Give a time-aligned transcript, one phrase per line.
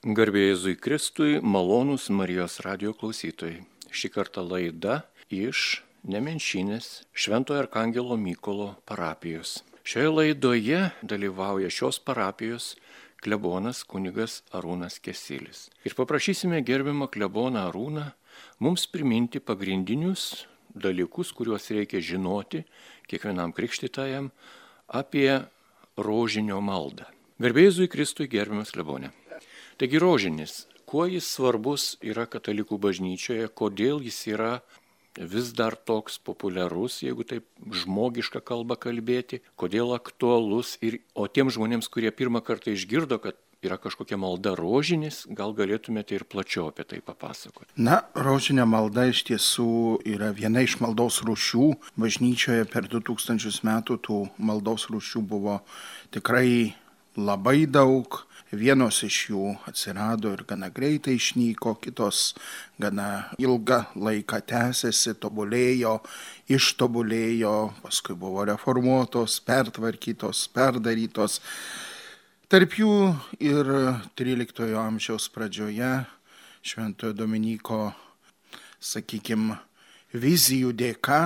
[0.00, 3.66] Garbėjai Jėzui Kristui, malonūs Marijos radio klausytojai.
[3.92, 9.58] Šį kartą laida iš Nemenšinės Šventojo Arkangelo Mykolo parapijos.
[9.84, 12.70] Šioje laidoje dalyvauja šios parapijos
[13.20, 15.66] klebonas kunigas Arūnas Kesilis.
[15.84, 18.08] Ir paprašysime gerbiamą kleboną Arūną
[18.56, 22.64] mums priminti pagrindinius dalykus, kuriuos reikia žinoti
[23.04, 24.32] kiekvienam krikštytajam
[24.88, 25.42] apie
[26.00, 27.04] rožinio maldą.
[27.36, 29.19] Garbėjai Kristui gerbiamas klebonė.
[29.80, 34.58] Taigi rožinis, kuo jis svarbus yra katalikų bažnyčioje, kodėl jis yra
[35.16, 41.88] vis dar toks populiarus, jeigu taip žmogišką kalbą kalbėti, kodėl aktualus ir, o tiem žmonėms,
[41.88, 47.00] kurie pirmą kartą išgirdo, kad yra kažkokia malda rožinis, gal galėtumėte ir plačiau apie tai
[47.04, 47.72] papasakoti.
[47.80, 49.70] Na, rožinė malda iš tiesų
[50.12, 51.72] yra viena iš maldos rūšių.
[52.00, 55.62] Bažnyčioje per 2000 metų tų maldos rūšių buvo
[56.12, 56.74] tikrai
[57.16, 58.26] labai daug.
[58.50, 62.32] Vienos iš jų atsirado ir gana greitai išnyko, kitos
[62.82, 66.00] gana ilgą laiką tęsėsi, tobulėjo,
[66.50, 67.52] ištobulėjo,
[67.84, 71.38] paskui buvo reformuotos, pertvarkytos, perdarytos.
[72.50, 72.90] Tarp jų
[73.38, 73.70] ir
[74.18, 75.92] XIII amžiaus pradžioje
[76.66, 77.92] Šventojo Dominiko,
[78.82, 79.60] sakykime,
[80.10, 81.22] vizijų dėka,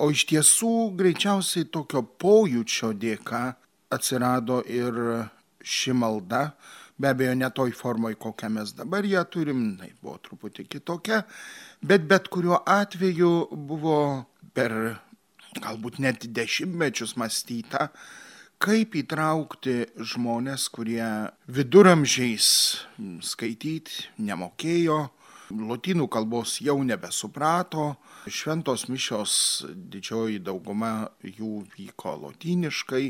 [0.00, 3.50] o iš tiesų greičiausiai tokio pojūčio dėka
[3.92, 4.96] atsirado ir
[5.66, 6.50] ši malda,
[6.98, 11.24] be abejo ne toj formoj, kokią mes dabar ją turim, tai buvo truputį kitokia,
[11.82, 13.32] bet bet kuriuo atveju
[13.68, 13.98] buvo
[14.54, 14.72] per
[15.60, 17.90] galbūt net dešimtmečius mąstyta,
[18.62, 21.04] kaip įtraukti žmonės, kurie
[21.52, 22.48] viduramžiais
[23.24, 25.00] skaityti nemokėjo,
[25.52, 27.94] lotynų kalbos jau nebesuprato,
[28.26, 33.04] šventos mišios didžioji dauguma jų vyko lotyniškai,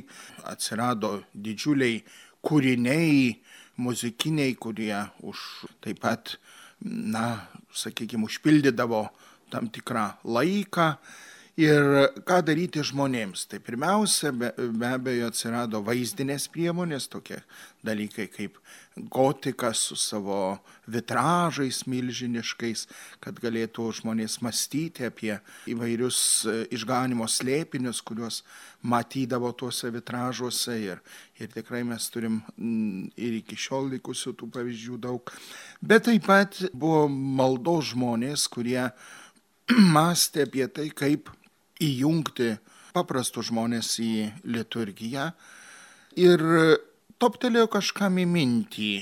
[0.50, 2.02] atsirado didžiuliai
[2.46, 3.36] kūriniai
[3.82, 6.36] muzikiniai, kurie už taip pat,
[6.80, 9.06] na, sakykime, užpildydavo
[9.52, 10.92] tam tikrą laiką
[11.56, 13.46] Ir ką daryti žmonėms?
[13.48, 17.38] Tai pirmiausia, be, be abejo, atsirado vaizdinės priemonės, tokie
[17.80, 18.58] dalykai kaip
[18.96, 22.82] gotika su savo vitražais milžiniškais,
[23.24, 25.38] kad galėtų žmonės mąstyti apie
[25.72, 28.42] įvairius e, išganimo slėpinius, kuriuos
[28.84, 30.76] matydavo tuose vitražuose.
[30.76, 31.00] Ir,
[31.40, 32.42] ir tikrai mes turim
[33.16, 35.32] ir iki šiol likusių tų pavyzdžių daug.
[35.80, 38.82] Bet taip pat buvo maldos žmonės, kurie
[39.96, 41.32] mąstė apie tai, kaip
[41.82, 42.56] įjungti
[42.96, 44.12] paprastus žmonės į
[44.48, 45.30] liturgiją
[46.16, 46.42] ir
[47.20, 48.92] toptelėjo kažkam į mintį,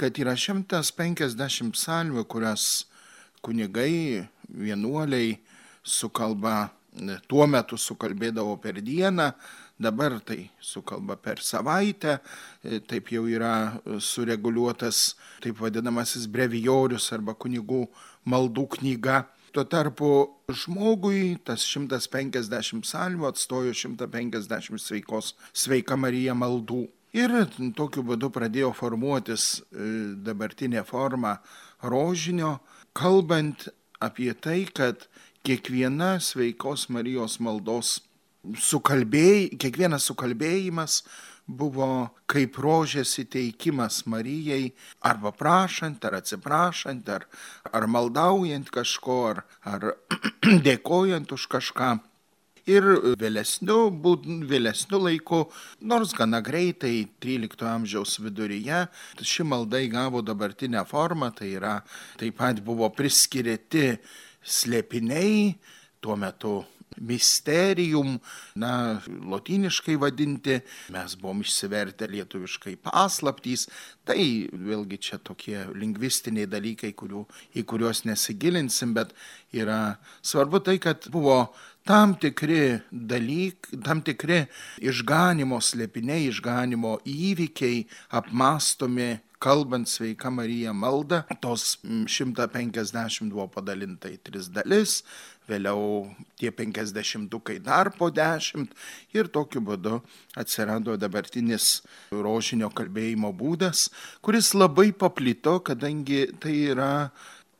[0.00, 2.66] kad yra 150 salvių, kurias
[3.44, 5.38] kunigai, vienuoliai
[5.84, 6.70] sukalba,
[7.28, 9.30] tuo metu sukalbėdavo per dieną,
[9.80, 12.18] dabar tai sukalba per savaitę,
[12.88, 17.86] taip jau yra sureguliuotas taip vadinamasis brevijorius arba kunigų
[18.28, 19.22] maldų knyga.
[19.50, 20.08] Tuo tarpu
[20.54, 26.84] žmogui tas 150 salvių atstojo 150 sveikos sveika Marija maldų.
[27.18, 27.34] Ir
[27.74, 29.88] tokiu būdu pradėjo formuotis e,
[30.22, 31.40] dabartinė forma
[31.82, 32.60] rožinio,
[32.94, 33.66] kalbant
[33.98, 35.08] apie tai, kad
[35.42, 37.96] kiekviena sveikos Marijos maldos
[38.40, 41.00] sukalbėj, kiekvienas sukalbėjimas
[41.56, 44.72] buvo kaip rožės įteikimas Marijai,
[45.02, 47.26] arba prašant, ar atsiprašant, ar,
[47.72, 49.90] ar maldaujant kažko, ar, ar
[50.66, 51.96] dėkojant už kažką.
[52.70, 52.84] Ir
[53.18, 53.88] vėlesniu,
[54.46, 55.40] vėlesniu laiku,
[55.80, 58.84] nors gana greitai, 13 amžiaus viduryje,
[59.16, 61.78] ši malda įgavo dabartinę formą, tai yra
[62.20, 63.96] taip pat buvo priskirti
[64.44, 65.56] slėpiniai,
[66.04, 66.60] tuo metu
[66.98, 68.18] misterium,
[68.58, 70.58] na, lotyniškai vadinti,
[70.94, 73.68] mes buvom išsivertę lietuviškai paslaptys,
[74.08, 77.24] tai vėlgi čia tokie lingvistiniai dalykai, kurių,
[77.54, 79.14] į kuriuos nesigilinsim, bet
[79.54, 81.44] yra svarbu tai, kad buvo
[81.86, 84.44] tam tikri dalykai, tam tikri
[84.82, 87.84] išganimo slėpiniai, išganimo įvykiai
[88.18, 95.00] apmastomi kalbant sveika Marija malda, tos 150 buvo padalinta į tris dalis,
[95.48, 98.74] vėliau tie penkisdešimtukai dar po dešimt
[99.16, 99.98] ir tokiu būdu
[100.38, 101.80] atsirado dabartinis
[102.12, 103.88] rožinio kalbėjimo būdas,
[104.22, 106.92] kuris labai paplito, kadangi tai yra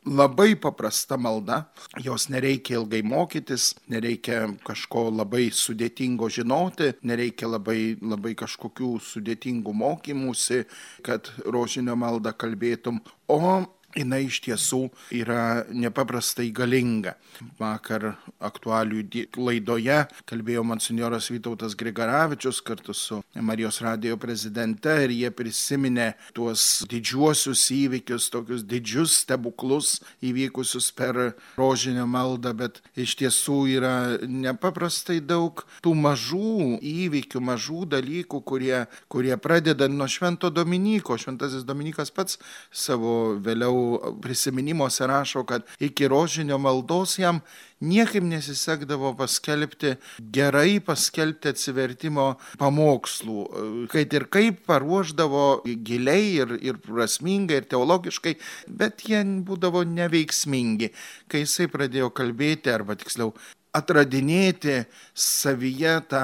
[0.05, 1.65] labai paprasta malda,
[2.01, 10.63] jos nereikia ilgai mokytis, nereikia kažko labai sudėtingo žinoti, nereikia labai, labai kažkokių sudėtingų mokymusi,
[11.05, 13.61] kad rožinio maldą kalbėtum, o
[13.97, 14.81] jinai iš tiesų
[15.21, 17.15] yra nepaprastai galinga.
[17.59, 19.03] Vakar aktualių
[19.37, 19.97] laidoje
[20.29, 28.29] kalbėjo monsinjoras Vytautas Grigaravičius kartu su Marijos radio prezidente ir jie prisiminė tuos didžiuosius įvykius,
[28.33, 31.19] tokius didžius stebuklus įvykusius per
[31.57, 33.95] rožinio maldą, bet iš tiesų yra
[34.27, 41.17] nepaprastai daug tų mažų įvykių, mažų dalykų, kurie, kurie pradeda nuo Švento Dominyko.
[41.21, 42.39] Šventasis Dominikas pats
[42.71, 43.80] savo vėliau
[44.21, 47.41] prisiminimuose rašo, kad iki rožinio maldos jam
[47.81, 49.95] niekaip nesisekdavo paskelbti,
[50.33, 52.27] gerai paskelbti atsivertimo
[52.61, 53.45] pamokslų,
[53.91, 58.35] kad ir kaip paruoždavo giliai ir, ir prasmingai, ir teologiškai,
[58.69, 60.91] bet jie būdavo neveiksmingi.
[61.31, 63.33] Kai jisai pradėjo kalbėti, arba tiksliau
[63.75, 64.81] atradinėti
[65.15, 66.23] savyje tą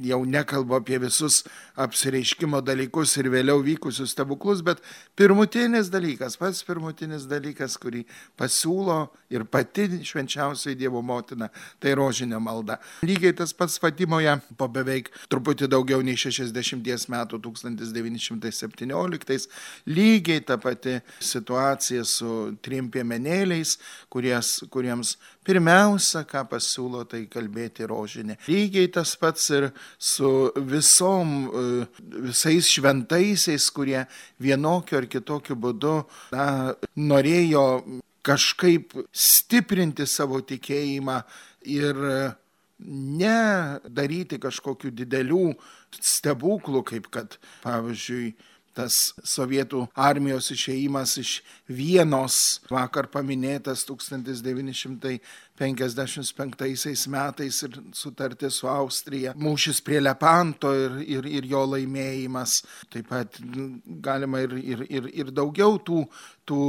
[0.04, 1.42] Jau nekalbu apie visus
[1.80, 4.82] apsireiškimo dalykus ir vėliau vykusius stebuklus, bet
[5.16, 8.04] pirmutinis dalykas, pats pirmutinis dalykas, kurį
[8.36, 8.98] pasiūlo
[9.32, 11.48] ir pati švenčiausiai Dievo motina,
[11.80, 12.78] tai rožinio malda.
[13.06, 19.48] Lygiai tas pats Fatimoje po beveik truputį daugiau nei 60 metų 1917,
[19.88, 23.76] lygiai ta pati situacija su trim piemenėliais,
[24.12, 25.16] kuries, kuriems
[25.46, 28.38] pirmiausia, ką pasiūlo, tai kalbėti rožinė.
[28.50, 34.02] Lygiai tas pats ir su visom, e, visais šventaisiais, kurie
[34.42, 35.98] vienokiu ar kitokiu būdu
[36.34, 37.66] na, norėjo
[38.26, 41.20] kažkaip stiprinti savo tikėjimą
[41.70, 42.02] ir
[42.78, 43.38] ne
[43.88, 45.46] daryti kažkokių didelių
[45.96, 48.34] stebuklų, kaip kad, pavyzdžiui,
[48.76, 51.30] tas sovietų armijos išeimas iš
[51.72, 53.86] Vienos, vakar paminėtas
[55.56, 62.58] 1955 metais ir sutartis su Austrija, mūšis prie Lepanto ir, ir, ir jo laimėjimas.
[62.92, 63.28] Taip pat
[64.04, 65.98] galima ir, ir, ir, ir daugiau tų,
[66.48, 66.60] tų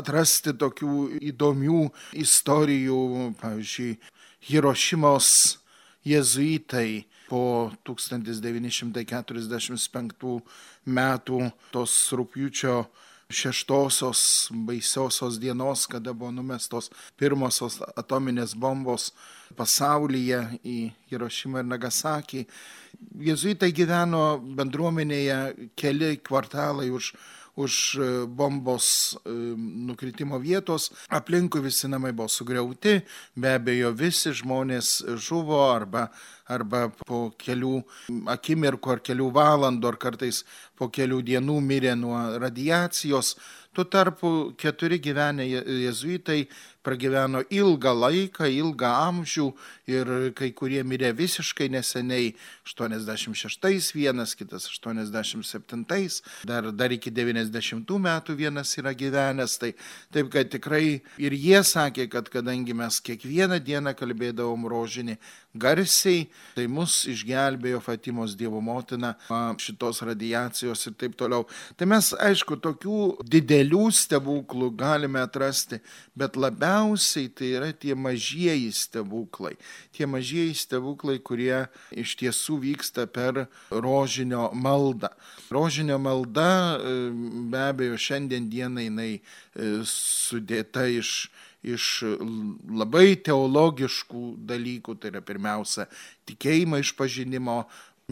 [0.00, 0.94] atrasti tokių
[1.32, 1.82] įdomių
[2.24, 3.00] istorijų,
[3.42, 3.92] pavyzdžiui,
[4.40, 5.26] Hirošimos
[6.08, 10.40] jezuitai po 1945
[10.88, 11.38] metų
[11.70, 12.88] tos rūpjūčio
[13.30, 19.10] šeštosios baisiosios dienos, kada buvo numestos pirmosios atominės bombos
[19.58, 20.78] pasaulyje į
[21.10, 22.44] Hirošimą ir Nagasakį.
[23.30, 24.24] Jėzuitai gyveno
[24.58, 27.14] bendruomenėje keli kvartalai už
[27.60, 29.30] už e, bombos e,
[29.90, 30.90] nukritimo vietos.
[31.08, 33.00] Aplinkui visi namai buvo sugriauti,
[33.36, 36.08] be abejo visi žmonės žuvo arba,
[36.48, 37.76] arba po kelių
[38.34, 40.44] akimirkų ar kelių valandų ar kartais
[40.78, 43.36] po kelių dienų mirė nuo radiacijos.
[43.72, 46.48] Tuo tarpu keturi gyvenę jezuitai
[46.82, 49.46] pragyveno ilgą laiką, ilgą amžių
[49.92, 52.32] ir kai kurie mirė visiškai neseniai,
[52.66, 55.84] 86 vienas, kitas 87,
[56.48, 59.58] dar, dar iki 90 metų vienas yra gyvenęs.
[59.60, 59.70] Tai
[60.10, 65.18] taip, kad tikrai ir jie sakė, kad kadangi mes kiekvieną dieną kalbėdavom rožinį
[65.54, 69.14] garsiai, tai mus išgelbėjo Fatimos Dievo motina
[69.58, 71.46] šitos radiacijos ir taip toliau.
[71.78, 75.80] Tai mes, aišku, tokių didelių stebuklų galime atrasti,
[76.14, 79.56] bet labiausiai tai yra tie mažieji stebuklai.
[79.96, 85.10] Tie mažieji stebuklai, kurie iš tiesų vyksta per rožinio maldą.
[85.50, 86.78] Rožinio malda
[87.50, 89.20] be abejo šiandien dienai jinai e,
[89.86, 91.30] sudėta iš
[91.62, 92.02] iš
[92.70, 95.86] labai teologiškų dalykų, tai yra pirmiausia
[96.28, 97.62] tikėjimo išpažinimo,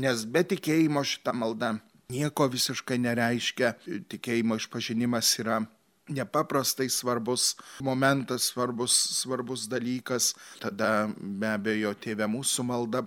[0.03, 1.77] nes be tikėjimo šita malda
[2.13, 3.75] nieko visiškai nereiškia.
[4.09, 5.63] Tikėjimo išpažinimas yra
[6.09, 10.33] nepaprastai svarbus momentas, svarbus, svarbus dalykas.
[10.63, 13.03] Tada be abejo tėvė mūsų malda,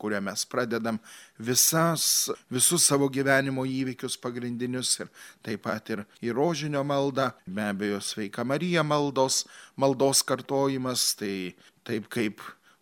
[0.00, 0.98] kurią mes pradedam
[1.38, 5.10] visas, visus savo gyvenimo įvykius pagrindinius ir
[5.44, 9.44] taip pat ir į rožinio maldą, be abejo sveika Marija maldos,
[9.76, 11.52] maldos kartojimas, tai
[11.84, 12.40] taip kaip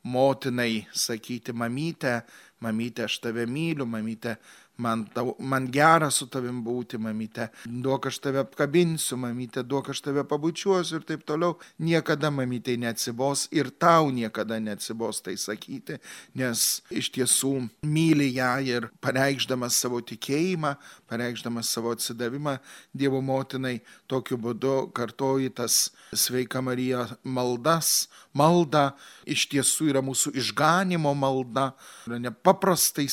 [0.09, 2.23] motinai sakyti mamytę,
[2.65, 4.37] mamytė, aš tave myliu, mamytė,
[4.79, 10.03] man, tau, man gera su tavim būti, mamytė, duok aš tave apkabinsiu, mamytė, duok aš
[10.07, 11.57] tave pabučiuosiu ir taip toliau.
[11.83, 15.99] Niekada mamytė neatsibos ir tau niekada neatsibos tai sakyti,
[16.39, 17.53] nes iš tiesų
[17.87, 20.77] myli ją ir pareikšdamas savo tikėjimą,
[21.11, 22.59] pareikšdamas savo atsidavimą
[22.99, 23.81] Dievo motinai,
[24.11, 28.09] tokiu būdu kartoji tas sveika Marija maldas,
[28.39, 28.93] malda
[29.29, 31.73] iš tiesų yra mūsų išganimo malda,
[32.07, 33.09] yra nepaprastai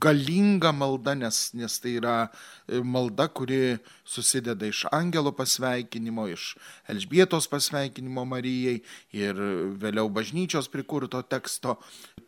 [0.00, 2.30] galinga malda, nes, nes tai yra
[2.68, 6.56] e, malda, kuri susideda iš angelo pasveikinimo, iš
[6.88, 8.82] Elžbietos pasveikinimo Marijai
[9.12, 9.40] ir
[9.80, 11.78] vėliau bažnyčios prikurto teksto.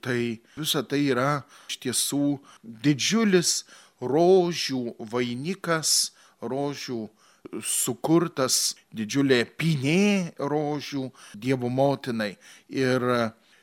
[0.00, 0.18] Tai
[0.56, 3.64] visa tai yra iš tiesų didžiulis
[4.00, 7.06] rožių vainikas, rožių
[7.62, 12.37] sukurtas didžiulė pinė rožių Dievo motinai.
[12.68, 13.02] Ir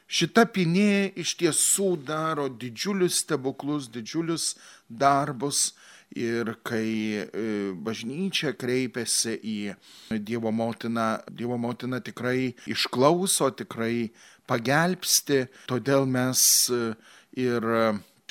[0.08, 4.54] šita pinė iš tiesų daro didžiulius stebuklus, didžiulius
[4.90, 5.72] darbus.
[6.14, 7.26] Ir kai
[7.82, 9.56] bažnyčia kreipiasi į
[10.22, 14.12] Dievo motiną, Dievo motina tikrai išklauso, tikrai
[14.46, 16.44] pagelbsti, todėl mes
[17.34, 17.66] ir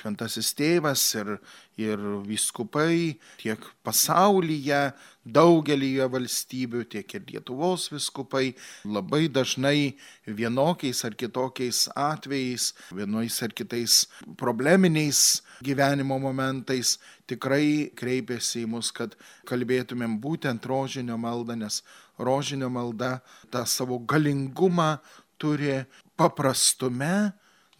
[0.03, 1.37] šventasis tėvas ir,
[1.81, 4.83] ir viskupai tiek pasaulyje,
[5.25, 8.53] daugelyje valstybių, tiek ir Lietuvos viskupai
[8.85, 9.95] labai dažnai
[10.27, 14.07] vienokiais ar kitokiais atvejais, vienais ar kitais
[14.39, 16.99] probleminiais gyvenimo momentais
[17.31, 19.15] tikrai kreipiasi į mus, kad
[19.49, 21.83] kalbėtumėm būtent rožinio maldą, nes
[22.19, 24.97] rožinio malda tą savo galingumą
[25.39, 25.85] turi
[26.19, 27.33] paprastume,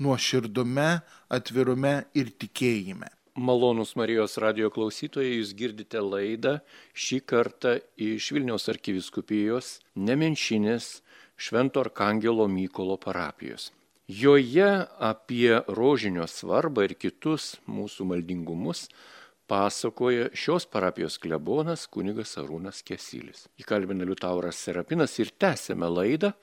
[0.03, 3.11] nuoširdume, atvirume ir tikėjime.
[3.35, 6.59] Malonus Marijos radio klausytojai, jūs girdite laidą
[6.93, 10.89] šį kartą iš Vilniaus arkiviskupijos Nemenšinės
[11.41, 13.71] Švento Arkangelo Mykolo parapijos.
[14.05, 18.91] Joje apie rožinio svarbą ir kitus mūsų maldingumus
[19.49, 23.47] pasakoja šios parapijos klebonas kunigas Arūnas Kesilis.
[23.57, 26.35] Įkalbina Liutauras Serapinas ir tęsėme laidą.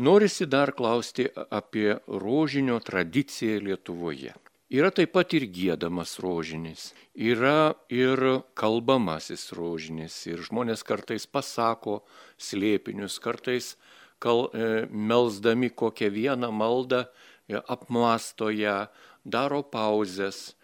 [0.00, 4.32] Norisi dar klausti apie rožinio tradiciją Lietuvoje.
[4.72, 8.16] Yra taip pat ir gėdamas rožinis, yra ir
[8.56, 11.98] kalbamasis rožinis ir žmonės kartais pasako
[12.40, 13.74] slėpinius, kartais
[14.18, 18.86] kal, e, melsdami kokią vieną maldą e, apmasto ją,
[19.24, 20.54] daro pauzes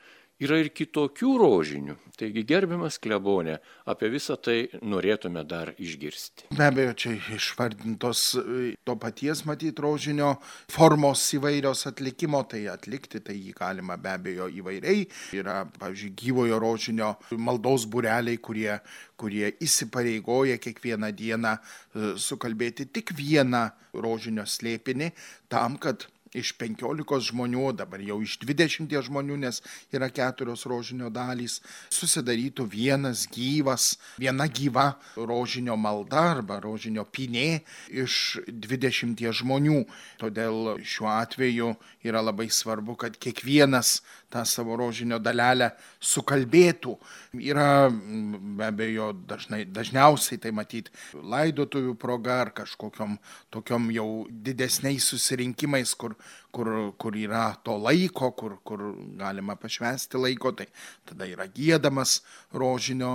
[0.41, 1.97] yra ir kitokių rožinių.
[2.21, 3.57] Taigi gerbiamas klebonė,
[3.89, 6.51] apie visą tai norėtume dar išgirsti.
[6.57, 10.35] Be abejo, čia išvardintos e, to paties matyti rožinio
[10.73, 15.07] formos įvairios atlikimo, tai atlikti tai jį galima be abejo įvairiai.
[15.41, 18.77] Yra, pavyzdžiui, gyvojo rožinio maldos bureliai, kurie,
[19.21, 25.13] kurie įsipareigoja kiekvieną dieną e, sukalbėti tik vieną rožinio slėpinį
[25.49, 26.05] tam, kad
[26.37, 29.61] iš penkiolikos žmonių, dabar jau iš dvidešimties žmonių, nes
[29.95, 31.59] yra keturios rožinio dalys,
[31.91, 39.83] susidarytų vienas gyvas, viena gyva rožinio malda arba rožinio pinė iš dvidešimties žmonių.
[40.21, 41.75] Todėl šiuo atveju
[42.07, 46.95] yra labai svarbu, kad kiekvienas tą savo rožinio dalelę sukalbėtų.
[47.43, 53.19] Yra be abejo dažnai, dažniausiai tai matyti laidotuvių proga ar kažkokiam
[53.51, 56.15] tokiom jau didesniais susirinkimais, kur
[56.55, 58.85] kur, kur yra to laiko, kur, kur
[59.21, 60.69] galima pašvesti laiko, tai
[61.09, 62.21] tada yra gėdamas
[62.53, 63.15] rožinio,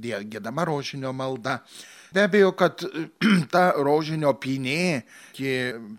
[0.00, 1.60] gėdama rožinio malda.
[2.14, 2.78] Be abejo, kad
[3.52, 5.02] ta rožinio pinė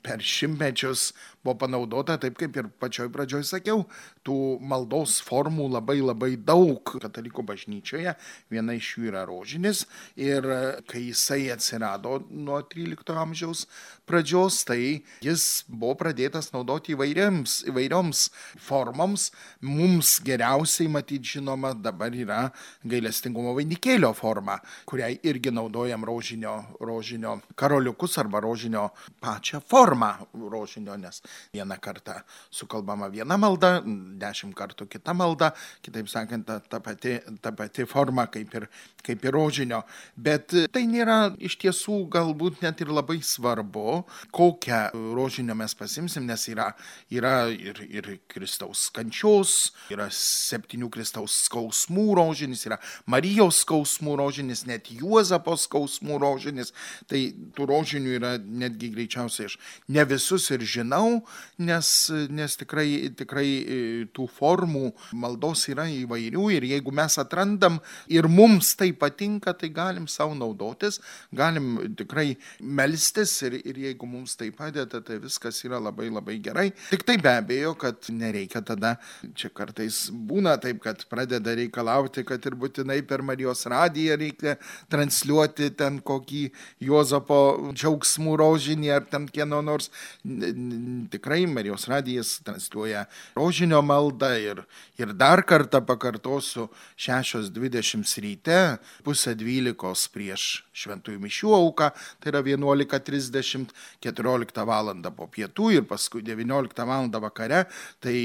[0.06, 1.10] per šimtmečius
[1.46, 3.84] buvo panaudota taip, kaip ir pačioj pradžioj sakiau,
[4.26, 8.16] tų maldos formų labai labai daug katalikų bažnyčioje.
[8.50, 9.84] Viena iš jų yra rožinis
[10.18, 10.48] ir
[10.90, 13.66] kai jisai atsirado nuo 13 amžiaus
[14.10, 18.24] pradžios, tai jis buvo pradėtas naudoti įvairioms, įvairioms
[18.66, 19.30] formoms.
[19.62, 22.42] Mums geriausiai matyti žinoma dabar yra
[22.88, 24.58] gailestingumo vainikėlio forma,
[24.90, 28.90] kuriai irgi naudojam rožinio, rožinio karoliukus arba rožinio
[29.22, 31.22] pačią formą rožinio, nes
[31.54, 32.20] vieną kartą
[32.52, 33.82] sukalbama viena malda,
[34.20, 35.52] dešimt kartų kita malda,
[35.86, 38.68] kitaip sakant, ta, ta, pati, ta pati forma kaip ir,
[39.06, 39.82] kaip ir rožinio.
[40.16, 44.04] Bet tai nėra iš tiesų galbūt net ir labai svarbu,
[44.36, 44.82] kokią
[45.16, 46.72] rožinio mes pasimsim, nes yra,
[47.14, 54.92] yra ir, ir Kristaus kančios, yra septynių Kristaus skausmų rožinis, yra Marijos skausmų rožinis, net
[54.94, 56.74] Juozapo skausmų skausmų rožinis,
[57.08, 61.24] tai tų rožinių yra netgi greičiausiai aš ne visus ir žinau,
[61.58, 68.28] nes, nes tikrai, tikrai e, tų formų maldos yra įvairių ir jeigu mes atrandam ir
[68.28, 71.00] mums tai patinka, tai galim savo naudotis,
[71.34, 76.72] galim tikrai melstis ir, ir jeigu mums tai padeda, tai viskas yra labai labai gerai.
[76.92, 78.96] Tik tai be abejo, kad nereikia tada,
[79.36, 84.58] čia kartais būna taip, kad pradeda reikalauti, kad ir būtinai per Marijos radiją reikia
[84.92, 86.44] transliuoti ten kokį
[86.88, 89.92] Juozapo džiaugsmų rožinį ar ten kieno nors.
[90.24, 93.06] Tikrai Marijos radijas transliuoja
[93.38, 94.64] rožinio maldą ir,
[95.00, 98.60] ir dar kartą pakartosiu 6.20 ryte,
[99.06, 101.90] pusę 12 prieš šventųjų mišių auką,
[102.20, 104.94] tai yra 11.30, 14 val.
[105.16, 107.10] po pietų ir paskui 19 val.
[107.26, 107.66] vakare,
[108.04, 108.16] tai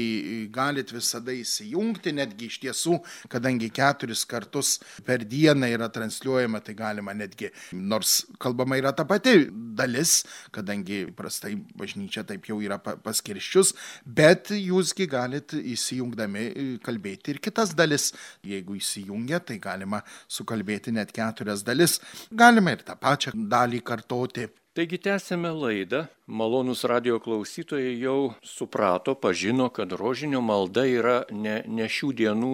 [0.51, 2.97] galit visada įsijungti, netgi iš tiesų,
[3.31, 7.40] kadangi keturis kartus per dieną yra transliuojama, tai galima netgi,
[7.73, 10.21] nors kalbama yra ta pati dalis,
[10.53, 13.73] kadangi prastai bažnyčia taip jau yra paskirščius,
[14.05, 18.11] bet jūsgi galit įsijungdami kalbėti ir kitas dalis.
[18.45, 21.99] Jeigu įsijungia, tai galima sukalbėti net keturias dalis.
[22.31, 24.49] Galima ir tą pačią dalį kartoti.
[24.71, 26.05] Taigi tęsėme laidą.
[26.31, 32.53] Malonus radio klausytojai jau suprato, pažino, kad rožinio malda yra ne, ne šių dienų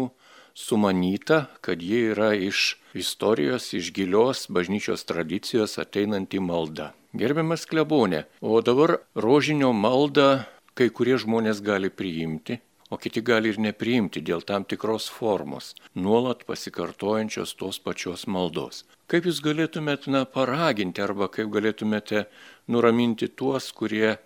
[0.57, 6.93] sumanyta, kad ji yra iš istorijos, iš gilios bažnyčios tradicijos ateinanti malda.
[7.13, 10.29] Gerbiamas klebonė, o dabar rožinio maldą
[10.77, 12.57] kai kurie žmonės gali priimti,
[12.89, 18.85] o kiti gali ir nepriimti dėl tam tikros formos, nuolat pasikartojančios tos pačios maldos.
[19.11, 22.25] Kaip jūs galėtumėte na, paraginti arba kaip galėtumėte
[22.67, 24.17] nuraminti tuos, kurie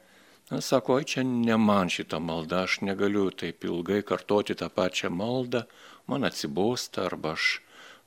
[0.51, 5.07] Na, sako, oi čia ne man šitą maldą, aš negaliu taip ilgai kartoti tą pačią
[5.15, 5.61] maldą,
[6.07, 7.59] man atsibosta arba aš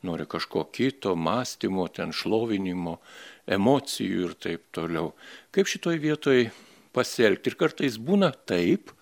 [0.05, 2.99] noriu kažko kito, mąstymo, ten šlovinimo,
[3.47, 5.13] emocijų ir taip toliau.
[5.55, 6.49] Kaip šitoj vietoj
[6.97, 7.53] pasielgti?
[7.53, 8.93] Ir kartais būna taip,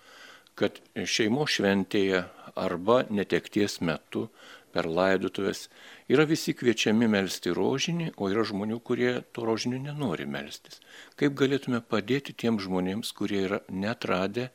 [0.55, 2.23] kad šeimo šventėje
[2.55, 4.27] arba netekties metu
[4.73, 5.67] per laidotuvės
[6.09, 10.79] yra visi kviečiami melstį rožinį, o yra žmonių, kurie to rožinio nenori melstis.
[11.19, 14.49] Kaip galėtume padėti tiems žmonėms, kurie yra netradę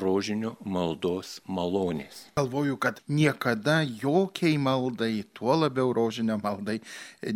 [0.00, 2.24] rožinio maldos malonės.
[2.38, 6.80] Galvoju, kad niekada jokiai maldai, tuo labiau rožinio maldai,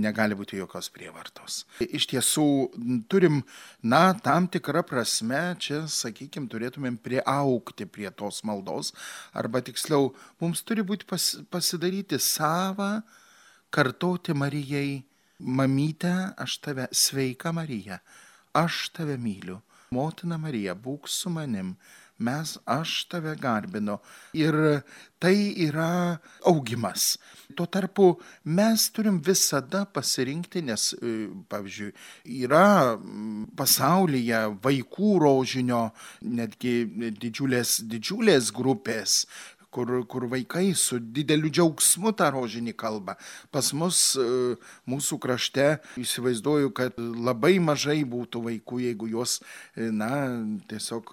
[0.00, 1.62] negali būti jokios prievartos.
[1.84, 2.46] Iš tiesų,
[3.10, 3.42] turim,
[3.82, 8.92] na, tam tikrą prasme, čia, sakykime, turėtumėm prieaukti prie tos maldos,
[9.32, 10.12] arba tiksliau,
[10.42, 12.98] mums turi būti pas, pasidaryti savą,
[13.74, 15.02] kartoti Marijai,
[15.38, 18.00] mamytę, aš tave, sveika Marija,
[18.56, 19.60] aš tave myliu.
[19.94, 21.72] Motina Marija, būk su manim,
[22.18, 23.98] mes, aš tave garbinu.
[24.34, 24.82] Ir
[25.18, 27.16] tai yra augimas.
[27.54, 28.08] Tuo tarpu
[28.44, 31.14] mes turim visada pasirinkti, nes, e,
[31.50, 31.92] pavyzdžiui,
[32.44, 32.98] yra
[33.58, 35.88] pasaulyje vaikų rožinio,
[36.22, 36.76] netgi
[37.18, 39.24] didžiulės, didžiulės grupės,
[39.70, 43.16] kur, kur vaikai su dideliu džiaugsmu tą rožinį kalba.
[43.52, 44.56] Pas mus, e,
[44.88, 45.66] mūsų krašte,
[46.00, 49.38] įsivaizduoju, kad labai mažai būtų vaikų, jeigu juos,
[49.76, 50.10] e, na,
[50.70, 51.12] tiesiog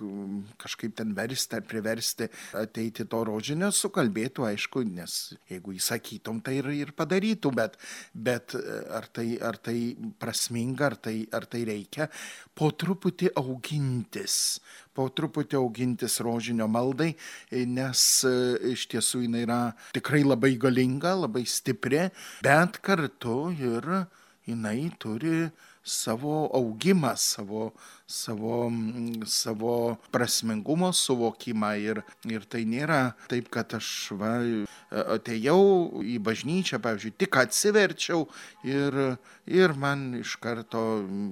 [0.62, 6.72] kažkaip ten versti ar priversti ateiti to rožinio, sukalbėtų, aišku, nes jeigu įsakytum, tai ir,
[6.76, 7.78] ir padarytų, bet,
[8.14, 8.64] bet e,
[8.96, 9.78] ar, tai, ar tai
[10.20, 12.10] prasminga, ar tai, ar tai reikia,
[12.56, 14.60] po truputį augintis,
[14.96, 17.12] po truputį augintis rožinio maldai,
[17.52, 18.34] nes e,
[18.74, 19.60] iš tiesų jinai yra
[19.96, 22.08] tikrai labai galinga, labai stipri,
[22.46, 23.90] bet kartu ir
[24.48, 25.50] jinai turi
[25.86, 27.72] savo augimą, savo,
[28.08, 28.72] savo,
[29.26, 31.72] savo prasmingumo suvokimą.
[31.78, 34.34] Ir, ir tai nėra taip, kad aš va,
[35.16, 38.26] atėjau į bažnyčią, pavyzdžiui, tik atsiverčiau
[38.66, 38.98] ir,
[39.46, 40.82] ir man iš karto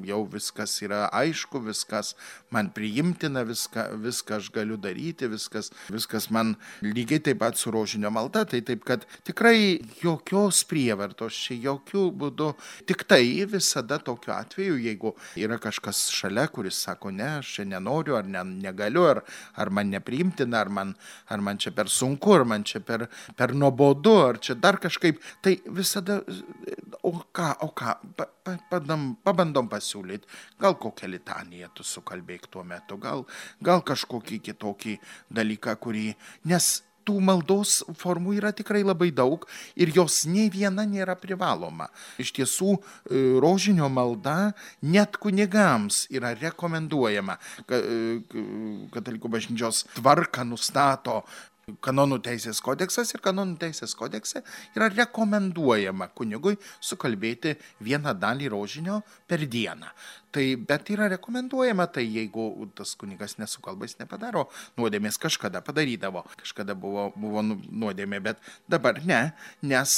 [0.05, 2.13] jau viskas yra aišku, viskas
[2.53, 8.13] man priimtina, viską, viską aš galiu daryti, viskas, viskas man lygiai taip pat su rožinio
[8.13, 12.53] malda, tai taip, kad tikrai jokios prievartos čia jokių būdų,
[12.89, 17.65] tik tai visada tokiu atveju, jeigu yra kažkas šalia, kur kuris sako, ne, aš čia
[17.67, 19.19] nenoriu, ar ne, negaliu, ar,
[19.59, 20.93] ar man nepriimtina, ar man,
[21.27, 25.19] ar man čia per sunku, ar man čia per, per nuobodu, ar čia dar kažkaip,
[25.43, 26.21] tai visada,
[27.03, 30.31] o ką, o ką, pa, pa, padam, pabandom pasiūlyti,
[30.63, 33.27] gal kokią litaniją tu sukalbėk tuo metu, gal,
[33.59, 34.97] gal kažkokį kitokį
[35.35, 36.13] dalyką, kurį,
[36.47, 41.89] nes tų maldos formų yra tikrai labai daug ir jos nei viena nėra privaloma.
[42.21, 47.37] Iš tiesų, e, rožinio malda net kunigams yra rekomenduojama.
[47.67, 47.81] E,
[48.93, 51.23] katalikų bažnyčios tvarka nustato
[51.83, 54.41] kanonų teisės kodeksas ir kanonų teisės kodekse
[54.75, 59.87] yra rekomenduojama kunigui sukalbėti vieną dalį rožinio per dieną.
[60.33, 64.47] Tai, bet yra rekomenduojama, tai jeigu tas kunigas nesukalba, jis nepadaro
[64.79, 69.21] nuodėmės, kažkada padarydavo, kažkada buvo, buvo nu, nuodėmė, bet dabar ne,
[69.61, 69.93] nes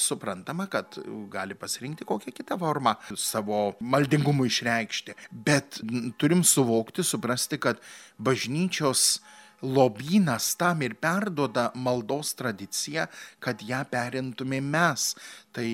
[0.00, 0.96] suprantama, kad
[1.30, 5.18] gali pasirinkti kokią kitą formą savo maldingumui išreikšti.
[5.44, 5.82] Bet
[6.16, 7.84] turim suvokti, suprasti, kad
[8.16, 9.18] bažnyčios
[9.64, 13.06] lobynas tam ir perduoda maldos tradiciją,
[13.40, 15.14] kad ją perimtume mes.
[15.54, 15.66] Tai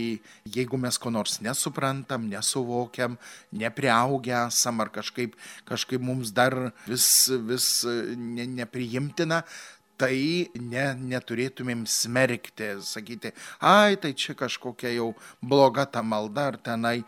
[0.45, 3.17] jeigu mes ko nors nesuprantam, nesuvokiam,
[3.53, 5.35] nepriaugę esam ar kažkaip,
[5.69, 7.69] kažkaip mums dar vis, vis
[8.17, 9.43] ne, nepriimtina,
[10.01, 15.11] tai ne, neturėtumėm smerkti, sakyti, ai, tai čia kažkokia jau
[15.45, 17.03] bloga ta malda ar tenai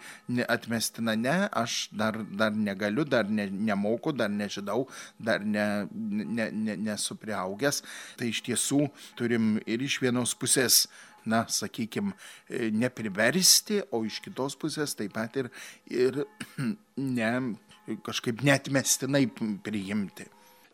[0.53, 1.15] atmestina.
[1.17, 4.85] Ne, aš dar, dar negaliu, dar ne, nemoku, dar nežinau,
[5.19, 7.81] dar ne, ne, ne, nesu priaugęs.
[8.21, 8.85] Tai iš tiesų
[9.19, 10.85] turim ir iš vienos pusės
[11.25, 12.13] na, sakykime,
[12.75, 15.49] nepriversti, o iš kitos pusės taip pat ir,
[15.89, 16.25] ir
[17.19, 17.33] ne,
[18.05, 19.25] kažkaip netmestinai
[19.65, 20.29] priimti.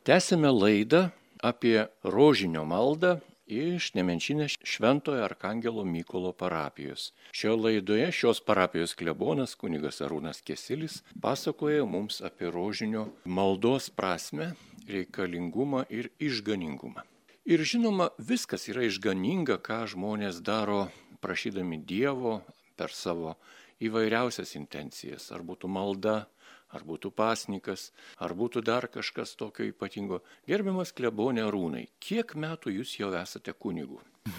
[0.08, 1.08] Tęsime laidą
[1.42, 7.12] apie rožinio maldą iš Nemenčinės Šventojo Arkangelo Mykolo parapijos.
[7.32, 14.52] Šio laidoje šios parapijos klebonas kunigas Arūnas Kesilis pasakoja mums apie rožinio maldos prasme,
[14.88, 17.04] reikalingumą ir išganingumą.
[17.48, 20.88] Ir žinoma, viskas yra išganinga, ką žmonės daro
[21.24, 22.42] prašydami Dievo
[22.76, 23.38] per savo
[23.80, 25.30] įvairiausias intencijas.
[25.32, 26.26] Ar būtų malda,
[26.74, 30.22] ar būtų pasnikas, ar būtų dar kažkas tokio ypatingo.
[30.48, 34.00] Gerbiamas klebonė Rūnai, kiek metų jūs jau esate kunigu?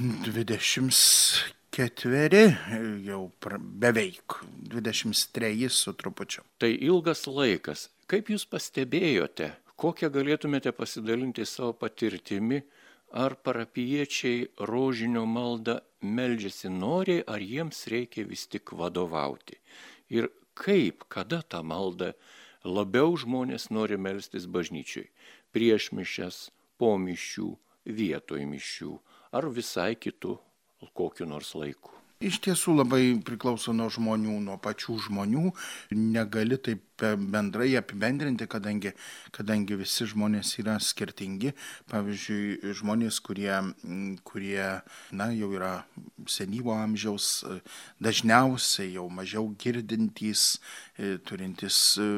[1.70, 2.58] 24,
[3.06, 4.34] jau beveik
[4.74, 6.44] 23 su trupučiu.
[6.58, 7.90] Tai ilgas laikas.
[8.10, 12.64] Kaip jūs pastebėjote, kokią galėtumėte pasidalinti savo patirtimi,
[13.12, 19.58] ar parapiečiai rožinio maldą meldžiasi noriai, ar jiems reikia vis tik vadovauti.
[20.10, 22.12] Ir kaip, kada tą maldą
[22.68, 25.08] labiau žmonės nori melstis bažnyčiai.
[25.56, 27.50] Prieš mišes, po mišių,
[28.00, 28.94] vietoj mišių
[29.36, 30.38] ar visai kitų
[30.94, 31.96] kokiu nors laiku.
[32.20, 35.54] Iš tiesų labai priklauso nuo žmonių, nuo pačių žmonių.
[35.96, 38.94] Negali taip bendrai apibendrinti, kadangi,
[39.36, 41.54] kadangi visi žmonės yra skirtingi.
[41.92, 43.54] Pavyzdžiui, žmonės, kurie,
[44.28, 44.68] kurie
[45.12, 45.74] na, jau yra
[46.30, 47.44] senyvo amžiaus,
[48.04, 50.60] dažniausiai jau mažiau girdintys,
[50.98, 52.10] e, turintys e,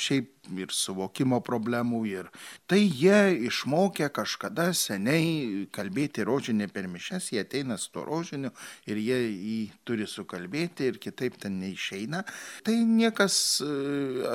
[0.00, 2.00] šiaip ir suvokimo problemų.
[2.10, 2.30] Ir
[2.70, 8.52] tai jie išmokė kažkada seniai kalbėti rožinį per mišes, jie ateina su to rožiniu
[8.90, 12.24] ir jie jį turi sukalbėti ir kitaip ten neišeina.
[12.66, 13.70] Tai niekas e,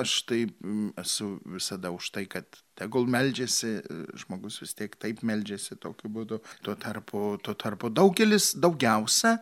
[0.00, 3.72] aš tai mm, esu visada už tai, kad tegul meldžiasi,
[4.20, 6.40] žmogus vis tiek taip meldžiasi tokiu būdu.
[6.64, 9.36] Tuo tarpu, tuo tarpu daugelis, daugiausia,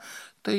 [0.45, 0.59] tai,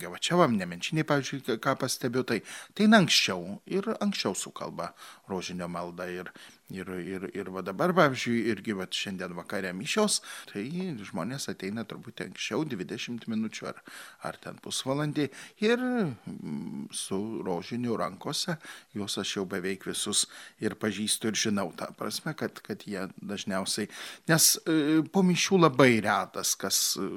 [0.00, 2.40] va čia vam nemenčiniai, pavyzdžiui, ką pastebiu, tai,
[2.78, 4.92] tai anksčiau ir anksčiau sukalba
[5.30, 6.32] rožinio maldą ir,
[6.72, 10.64] Ir, ir, ir va dabar, pavyzdžiui, irgi va šiandien vakare mišios, tai
[11.04, 13.82] žmonės ateina truputį anksčiau, 20 minučių ar,
[14.28, 15.28] ar ten pusvalandį.
[15.64, 18.56] Ir mm, su rožiniu rankose,
[18.96, 20.24] juos aš jau beveik visus
[20.64, 23.90] ir pažįstu ir žinau tą prasme, kad, kad jie dažniausiai,
[24.32, 27.08] nes e, po mišių labai retas, kas e,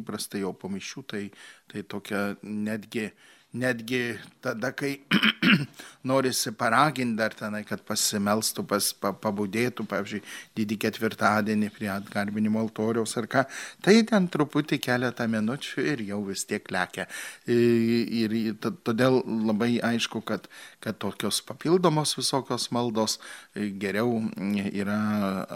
[0.00, 1.24] įprastai jau po mišių, tai,
[1.70, 3.10] tai tokia netgi
[3.54, 4.98] netgi tada, kai
[6.10, 10.22] norisi paraginti dar tenai, kad pasimelstų, pas, pa, pabudėtų, pavyzdžiui,
[10.58, 13.44] didį ketvirtadienį prie atgarbinimo altoriaus ar ką,
[13.84, 17.06] tai ten truputį keletą minučių ir jau vis tiek lekia.
[17.46, 20.48] Ir, ir todėl labai aišku, kad,
[20.84, 23.20] kad tokios papildomos visokios maldos
[23.54, 24.18] geriau
[24.72, 24.98] yra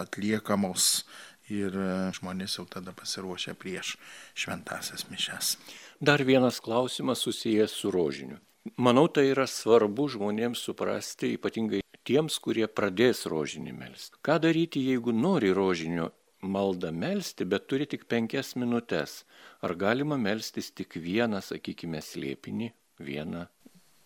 [0.06, 1.02] atliekamos
[1.48, 1.74] ir
[2.16, 3.96] žmonės jau tada pasiruošia prieš
[4.36, 5.56] šventasias mišes.
[6.00, 8.36] Dar vienas klausimas susijęs su rožiniu.
[8.76, 14.20] Manau, tai yra svarbu žmonėms suprasti, ypatingai tiems, kurie pradės rožinį melsti.
[14.22, 16.12] Ką daryti, jeigu nori rožinio
[16.54, 19.24] maldą melsti, bet turi tik penkias minutės?
[19.58, 22.70] Ar galima melstis tik vieną, sakykime, slėpinį,
[23.02, 23.48] vieną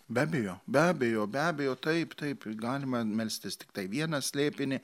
[0.09, 4.81] Be abejo, be abejo, be abejo, taip, taip, galima melstis tik tai vieną slėpinį.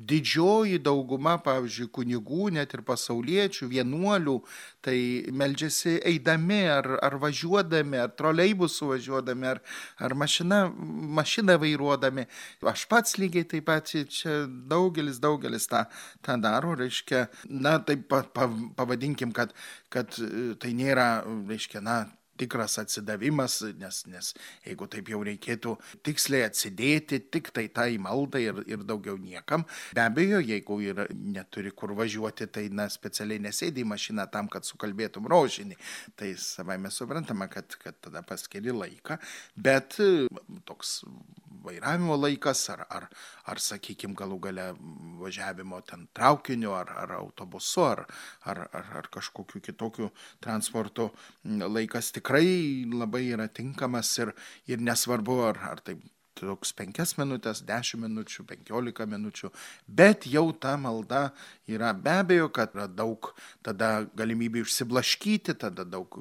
[0.00, 4.38] Didžioji dauguma, pavyzdžiui, kunigų, net ir pasauliečių, vienuolių,
[4.80, 4.96] tai
[5.28, 9.60] meldžiasi eidami ar, ar važiuodami, ar troleibusų važiuodami, ar,
[10.00, 10.62] ar mašina,
[11.20, 12.24] mašiną vairuodami.
[12.72, 15.84] Aš pats lygiai taip pat, čia daugelis, daugelis tą,
[16.24, 18.48] tą daro, reiškia, na, taip pa, pa,
[18.80, 19.52] pavadinkim, kad,
[19.92, 20.16] kad
[20.64, 21.10] tai nėra,
[21.52, 22.00] reiškia, na,
[22.42, 24.32] tikras atsidavimas, nes, nes
[24.66, 25.76] jeigu taip jau reikėtų
[26.06, 31.72] tiksliai atsidėti tik tai tai maldai ir, ir daugiau niekam, be abejo, jeigu ir neturi
[31.74, 35.78] kur važiuoti, tai na, specialiai nesėdi į mašiną tam, kad sukalbėtum rožinį.
[36.18, 39.18] Tai savai mes suprantame, kad, kad tada paskiri laiką,
[39.56, 39.98] bet
[40.68, 41.00] toks
[41.64, 43.08] vairavimo laikas ar, ar,
[43.48, 44.66] ar sakykime, galų gale
[45.20, 48.04] važiavimo ten traukiniu ar, ar autobusu ar,
[48.44, 51.10] ar, ar, ar kažkokiu kitokiu transporto
[51.44, 54.34] laikas tikrai labai yra tinkamas ir,
[54.66, 55.98] ir nesvarbu, ar, ar tai
[56.42, 59.52] truks penkias minutės, dešimt minučių, penkiolika minučių,
[59.86, 61.28] bet jau ta malda
[61.70, 63.30] yra be abejo, kad yra daug
[63.64, 66.18] tada galimybių išsiblaškyti, tada daug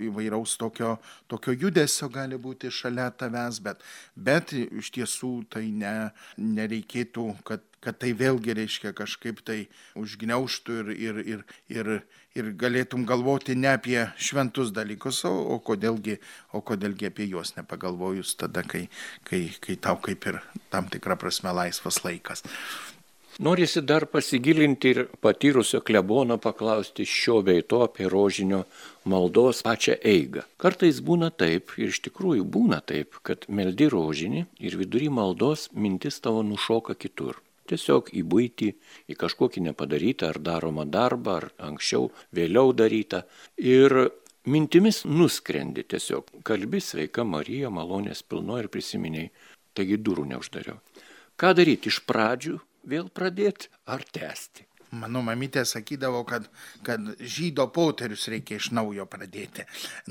[0.00, 0.96] įvairaus tokio,
[1.28, 3.84] tokio judesio gali būti šalia tavęs, bet,
[4.16, 5.96] bet iš tiesų tai ne,
[6.40, 9.58] nereikėtų, kad kad tai vėlgi reiškia kažkaip tai
[9.98, 11.90] užgneuštų ir, ir, ir, ir,
[12.38, 16.18] ir galėtum galvoti ne apie šventus dalykus, o, o, kodėlgi,
[16.54, 18.86] o kodėlgi apie juos nepagalvojus tada, kai,
[19.28, 20.40] kai, kai tau kaip ir
[20.72, 22.44] tam tikrą prasme laisvas laikas.
[23.38, 28.64] Norisi dar pasigilinti ir patyrusio klebono paklausti šio veito apie rožinio
[29.12, 30.42] maldos pačią eigą.
[30.58, 36.18] Kartais būna taip, ir iš tikrųjų būna taip, kad meldi rožinį ir vidury maldos mintis
[36.24, 37.38] tavo nušoka kitur.
[37.68, 38.68] Tiesiog į būtį,
[39.12, 43.24] į kažkokį nepadarytą ar daromą darbą, ar anksčiau, vėliau darytą.
[43.60, 43.96] Ir
[44.48, 46.32] mintimis nuskrendi tiesiog.
[46.48, 49.28] Kalbi sveika Marija, malonės pilno ir prisiminiai.
[49.76, 50.80] Taigi durų neuždariau.
[51.38, 52.56] Ką daryti iš pradžių,
[52.88, 54.67] vėl pradėti ar tęsti?
[54.90, 56.46] Mano mamytė sakydavo, kad,
[56.86, 59.66] kad žydo poterius reikia iš naujo pradėti.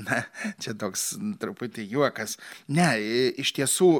[0.06, 0.20] Na,
[0.62, 2.36] čia toks truputį juokas.
[2.70, 2.86] Ne,
[3.42, 3.90] iš tiesų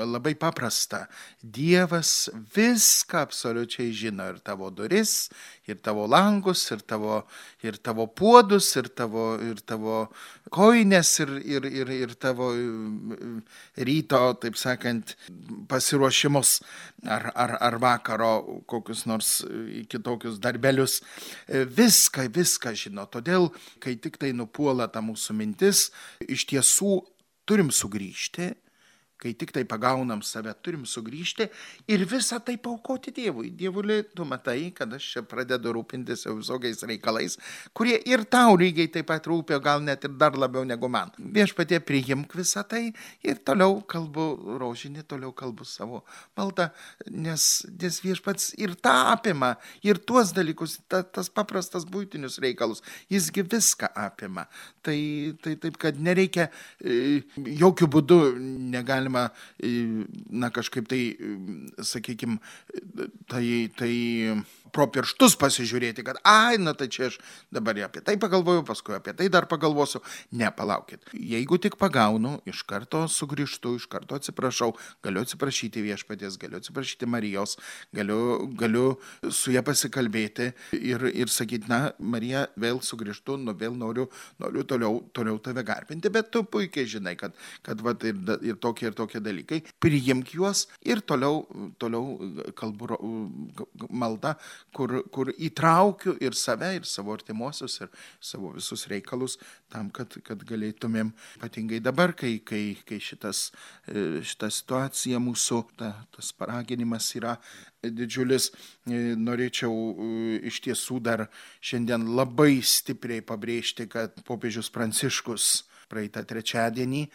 [0.00, 1.04] labai paprasta.
[1.42, 5.28] Dievas viską absoliučiai žino ir tavo duris,
[5.68, 7.20] ir tavo langus, ir tavo,
[7.64, 10.06] ir tavo puodus, ir tavo, ir tavo
[10.54, 12.52] koinės, ir, ir, ir, ir tavo
[13.88, 15.16] ryto, taip sakant,
[15.68, 16.56] pasiruošimus
[17.04, 18.32] ar, ar, ar vakaro
[18.70, 19.36] kokius nors
[19.90, 21.00] kitos tokius darbelius.
[21.48, 23.06] E, viską, viską žino.
[23.10, 23.50] Todėl,
[23.82, 25.88] kai tik tai nupuola ta mūsų mintis,
[26.28, 27.00] iš tiesų
[27.48, 28.52] turim sugrįžti
[29.24, 31.46] kai tik tai pagaunam save, turim sugrįžti
[31.88, 33.54] ir visą tai paukoti Dievui.
[33.56, 37.38] Dievuli, tu matai, kad aš čia pradedu rūpintis visokiais reikalais,
[37.72, 41.12] kurie ir tau lygiai taip pat rūpia, gal net ir dar labiau negu man.
[41.16, 42.82] Viešpatie priimk visą tai
[43.24, 46.02] ir toliau kalbu rožinį, toliau kalbu savo
[46.36, 46.68] maldą,
[47.08, 49.54] nes, nes viešpats ir tą apima,
[49.86, 54.44] ir tuos dalykus, ta, tas paprastas būtinius reikalus, jisgi viską apima.
[54.84, 54.98] Tai,
[55.40, 56.50] tai taip, kad nereikia,
[56.84, 57.22] e,
[57.64, 58.20] jokių būdų
[58.74, 59.30] negalima galima,
[60.30, 61.16] na kažkaip tai,
[61.78, 62.38] sakykime,
[63.28, 64.44] tai, tai
[64.74, 67.18] pro pirštus pasižiūrėti, kad, ai, na tai čia aš
[67.54, 70.02] dabar apie tai pagalvoju, paskui apie tai dar pagalvosiu.
[70.34, 71.04] Ne, palaukit.
[71.14, 74.72] Jeigu tik pagaunu, iš karto sugrįžtu, iš karto atsiprašau,
[75.04, 77.56] galiu atsiprašyti viešpatės, galiu atsiprašyti Marijos,
[77.94, 78.86] galiu, galiu
[79.30, 84.08] su ją pasikalbėti ir, ir sakyti, na, Marija, vėl sugrįžtu, nu vėl noriu,
[84.42, 88.90] noriu toliau, toliau tave garbinti, bet tu puikiai žinai, kad, kad va, ir, ir tokie
[88.90, 91.44] ir tokie dalykai, priimk juos ir toliau,
[91.82, 92.18] toliau
[92.58, 92.98] kalbu
[93.90, 94.34] maldą,
[94.74, 97.90] kur, kur įtraukiu ir save, ir savo artimuosius, ir
[98.22, 99.36] savo visus reikalus,
[99.72, 103.46] tam, kad, kad galėtumėm, ypatingai dabar, kai, kai, kai šitas,
[103.88, 107.36] e, šita situacija mūsų, ta, tas paraginimas yra
[107.84, 110.08] didžiulis, e, norėčiau e,
[110.50, 111.26] iš tiesų dar
[111.64, 117.06] šiandien labai stipriai pabrėžti, kad popiežius Pranciškus praeitą trečiadienį,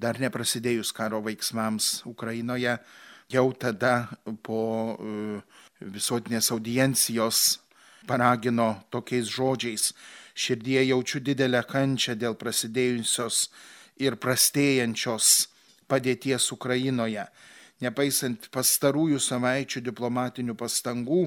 [0.00, 2.76] dar neprasidėjus karo veiksmams Ukrainoje,
[3.30, 4.10] jau tada
[4.42, 4.60] po
[5.80, 7.58] visuotinės audiencijos
[8.08, 9.92] paragino tokiais žodžiais,
[10.34, 13.48] širdie jaučiu didelę kančią dėl prasidėjusios
[14.00, 15.48] ir prastėjančios
[15.90, 17.26] padėties Ukrainoje.
[17.80, 21.24] Nepaisant pastarųjų savaičių diplomatinių pastangų,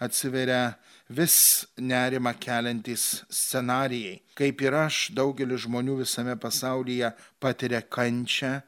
[0.00, 0.78] atsiveria
[1.12, 4.20] vis nerima keliantys scenarijai.
[4.34, 8.60] Kaip ir aš, daugelis žmonių visame pasaulyje patiria kančią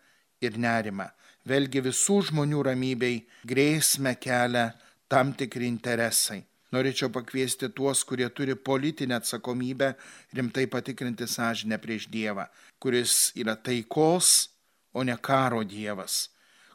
[0.44, 1.08] ir nerimą.
[1.48, 4.68] Vėlgi visų žmonių ramybei grėsmę kelia
[5.12, 6.40] tam tikri interesai.
[6.72, 9.90] Norėčiau pakviesti tuos, kurie turi politinę atsakomybę,
[10.32, 12.46] rimtai patikrinti sąžinę prieš Dievą,
[12.80, 14.48] kuris yra taikos,
[14.96, 16.30] o ne karo Dievas,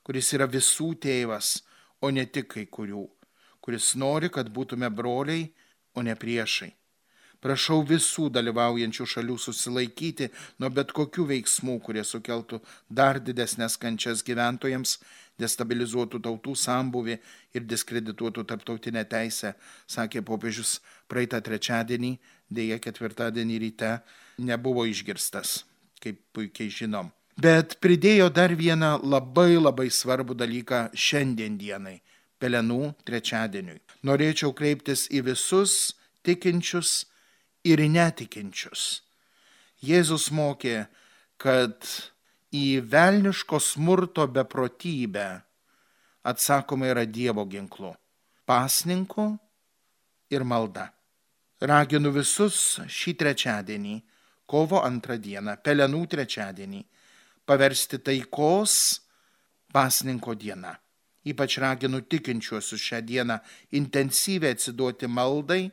[0.05, 1.63] kuris yra visų tėvas,
[2.01, 3.07] o ne tik kai kurių,
[3.61, 5.49] kuris nori, kad būtume broliai,
[5.97, 6.75] o ne priešai.
[7.41, 10.29] Prašau visų dalyvaujančių šalių susilaikyti
[10.61, 14.97] nuo bet kokių veiksmų, kurie sukeltų dar didesnės kančias gyventojams,
[15.39, 17.17] destabilizuotų tautų sambuvį
[17.53, 19.53] ir diskredituotų tarptautinę teisę,
[19.87, 22.17] sakė popiežius praeitą trečiadienį,
[22.49, 23.97] dėja ketvirtadienį ryte
[24.37, 25.63] nebuvo išgirstas.
[25.97, 27.09] kaip puikiai žinom.
[27.41, 32.01] Bet pridėjo dar vieną labai labai svarbų dalyką šiandien dienai-
[32.41, 33.81] pelenų trečiadieniui.
[34.03, 37.05] Norėčiau kreiptis į visus tikinčius
[37.63, 39.01] ir netikinčius.
[39.83, 40.87] Jėzus mokė,
[41.37, 41.75] kad
[42.55, 45.27] į velniško smurto beprotybę
[46.27, 47.95] atsakoma yra Dievo ginklu-
[48.47, 49.37] pasninku
[50.29, 50.93] ir malda.
[51.59, 54.01] Raginu visus šį trečiadienį,
[54.45, 56.85] kovo antrą dieną, pelenų trečiadienį,
[57.45, 58.99] paversti taikos
[59.73, 60.77] pasninko diena.
[61.25, 63.39] Ypač raginu tikinčiuosius šią dieną
[63.71, 65.71] intensyviai atsiduoti maldai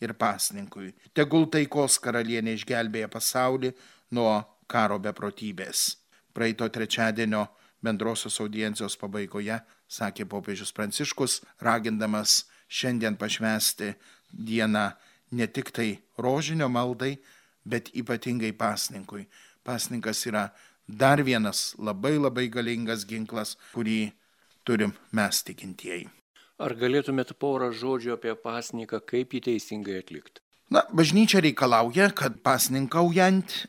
[0.00, 0.94] ir pasninkui.
[1.12, 3.74] Tegul taikos karalienė išgelbėja pasaulį
[4.16, 6.03] nuo karo beprotybės.
[6.34, 7.46] Praeito trečiadienio
[7.84, 13.92] bendrosios audiencijos pabaigoje sakė popiežius Pranciškus, ragindamas šiandien pašvesti
[14.34, 14.88] dieną
[15.38, 17.16] ne tik tai rožinio maldai,
[17.64, 19.26] bet ypatingai pasninkui.
[19.64, 20.48] Pasninkas yra
[20.88, 24.12] dar vienas labai labai galingas ginklas, kurį
[24.64, 26.08] turim mes tikintieji.
[26.62, 30.40] Ar galėtumėt porą žodžių apie pasniką, kaip jį teisingai atlikti?
[30.70, 33.64] Na, bažnyčia reikalauja, kad pasninkaujant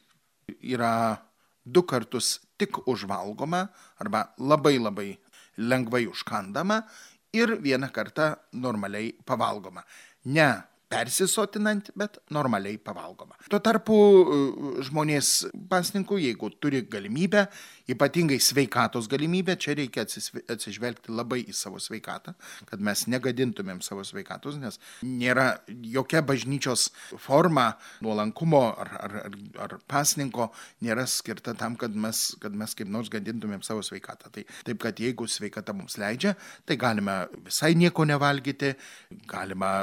[0.62, 1.22] yra
[1.66, 3.66] du kartus tik užvalgoma
[4.02, 5.10] arba labai labai
[5.58, 6.82] lengvai užkandama
[7.36, 9.84] ir vieną kartą normaliai pavalgoma.
[10.26, 10.50] Ne
[10.90, 13.36] persisotinant, bet normaliai pavalgoma.
[13.50, 14.38] Tuo tarpu e,
[14.86, 15.32] žmonės
[15.70, 17.48] pasninkų, jeigu turi galimybę,
[17.92, 22.34] ypatingai sveikatos galimybę, čia reikia atsižvelgti labai į savo sveikatą,
[22.70, 26.88] kad mes negadintumėm savo sveikatos, nes nėra jokia bažnyčios
[27.22, 27.68] forma
[28.06, 30.50] nuolankumo ar, ar, ar, ar pasninko
[30.86, 34.34] nėra skirta tam, kad mes, kad mes kaip nors gadintumėm savo sveikatą.
[34.34, 38.74] Tai, taip, kad jeigu sveikata mums leidžia, tai galime visai nieko nevalgyti,
[39.30, 39.76] galima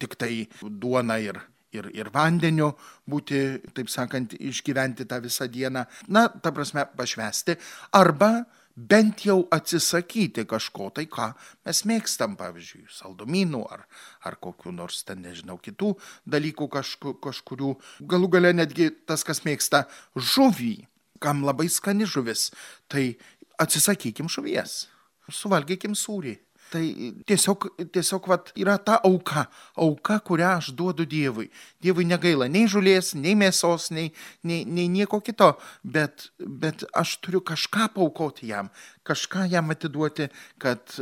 [0.00, 1.40] tik tai duona ir,
[1.76, 2.72] ir, ir vandeniu
[3.08, 3.42] būti,
[3.76, 7.56] taip sakant, išgyventi tą visą dieną, na, ta prasme, pašvesti,
[7.98, 8.44] arba
[8.76, 11.32] bent jau atsisakyti kažko tai, ką
[11.66, 13.84] mes mėgstam, pavyzdžiui, saldumynų ar,
[14.24, 15.92] ar kokiu nors ten, nežinau, kitų
[16.32, 17.74] dalykų kažku, kažkurių.
[18.08, 19.84] Galų gale netgi tas, kas mėgsta
[20.16, 20.86] žuvį,
[21.22, 22.50] kam labai skani žuvis,
[22.88, 23.12] tai
[23.60, 24.86] atsisakykim žuvies,
[25.30, 26.38] suvalgykim sūrį.
[26.72, 26.82] Tai
[27.28, 29.44] tiesiog, tiesiog vat, yra ta auka,
[29.76, 31.50] auka, kurią aš duodu Dievui.
[31.84, 34.08] Dievui negaila nei žulės, nei mėsos, nei,
[34.48, 35.50] nei, nei nieko kito,
[35.84, 38.70] bet, bet aš turiu kažką paukoti jam,
[39.04, 40.30] kažką jam atiduoti,
[40.62, 40.96] kad,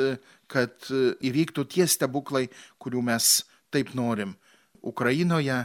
[0.51, 2.49] kad įvyktų tie stebuklai,
[2.83, 3.31] kurių mes
[3.71, 4.35] taip norim.
[4.83, 5.61] Ukrainoje,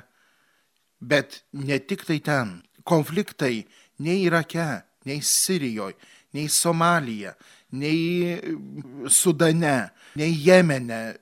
[1.02, 2.60] bet ne tik tai ten.
[2.86, 3.64] Konfliktai
[4.06, 5.98] nei Irake, nei Sirijoje,
[6.36, 7.34] nei Somalija,
[7.76, 8.36] nei
[9.08, 11.18] Sudane, nei Jemene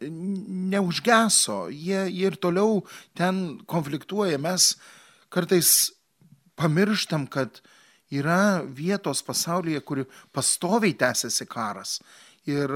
[0.74, 1.68] neužgeso.
[1.70, 2.82] Jie, jie ir toliau
[3.18, 4.42] ten konfliktuoja.
[4.42, 4.74] Mes
[5.34, 5.94] kartais
[6.60, 7.62] pamirštam, kad
[8.14, 11.98] yra vietos pasaulyje, kur pastoviai tęsiasi karas.
[12.50, 12.70] Ir,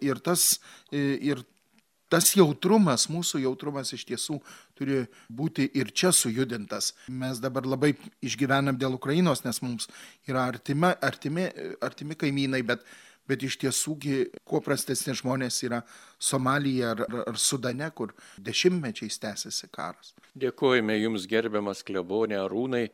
[0.00, 0.56] ir, tas,
[0.90, 1.42] ir
[2.12, 4.38] tas jautrumas, mūsų jautrumas iš tiesų
[4.76, 6.92] turi būti ir čia sujudintas.
[7.08, 7.94] Mes dabar labai
[8.24, 9.88] išgyvenam dėl Ukrainos, nes mums
[10.28, 11.48] yra artima, artimi,
[11.80, 12.84] artimi kaimynai, bet
[13.28, 15.82] bet iš tiesųgi kuo prastesni žmonės yra
[16.22, 20.12] Somalija ar, ar Sudane, kur dešimtmečiais tęsiasi karas.
[20.38, 22.84] Dėkojame Jums gerbiamas klebonė Arūnai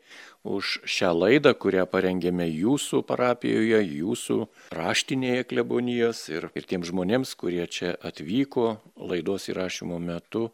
[0.49, 4.41] už šią laidą, kurią parengėme Jūsų parapijoje, Jūsų
[4.75, 10.49] raštinėje klebonijos ir, ir tiems žmonėms, kurie čia atvyko laidos įrašymo metu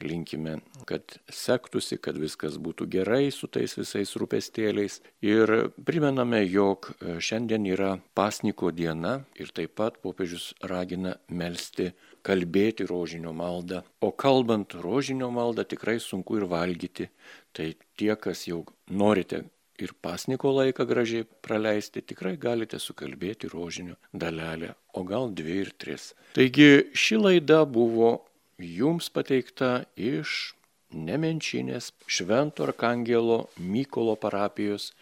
[0.00, 5.00] linkime, kad sektųsi, kad viskas būtų gerai su tais visais rūpestėliais.
[5.24, 5.52] Ir
[5.88, 11.92] primename, jog e, šiandien yra pasniko diena ir taip pat popiežius ragina melstį
[12.26, 13.82] kalbėti rožinio maldą.
[14.00, 17.10] O kalbant rožinio maldą tikrai sunku ir valgyti.
[17.56, 19.46] Tai tie, kas jau norite
[19.80, 26.12] ir pasniko laiką gražiai praleisti, tikrai galite sukalbėti rožinio dalelę, o gal dvi ir tris.
[26.36, 28.16] Taigi ši laida buvo
[28.58, 30.54] jums pateikta iš
[30.96, 34.92] Nemenčinės Švento Arkangelo Mykolo parapijos.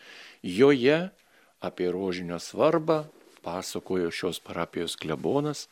[0.42, 1.10] Joje
[1.60, 3.04] apie rožinio svarbą
[3.44, 5.68] pasakojo šios parapijos klebonas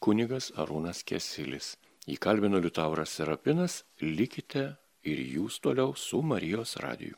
[0.00, 1.76] kunigas Arūnas Kesilis.
[2.08, 4.72] Įkalbino Liutauras Serapinas, likite
[5.04, 7.14] ir jūs toliau su Marijos radiju.